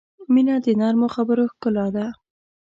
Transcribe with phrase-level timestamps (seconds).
[0.33, 2.05] •مینه د نرمو خبرو ښکلا ده.